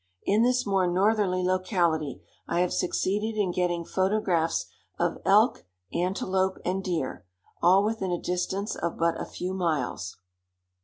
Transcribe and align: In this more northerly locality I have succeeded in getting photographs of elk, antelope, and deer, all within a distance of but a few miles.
In 0.23 0.41
this 0.41 0.65
more 0.65 0.87
northerly 0.87 1.43
locality 1.43 2.23
I 2.47 2.61
have 2.61 2.73
succeeded 2.73 3.39
in 3.39 3.51
getting 3.51 3.85
photographs 3.85 4.65
of 4.97 5.19
elk, 5.25 5.65
antelope, 5.93 6.57
and 6.65 6.83
deer, 6.83 7.23
all 7.61 7.83
within 7.83 8.09
a 8.09 8.17
distance 8.19 8.75
of 8.75 8.97
but 8.97 9.21
a 9.21 9.25
few 9.25 9.53
miles. 9.53 10.17